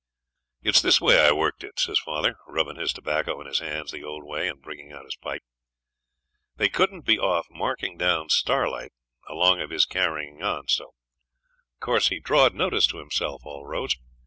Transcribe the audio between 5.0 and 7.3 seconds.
his pipe: 'they couldn't be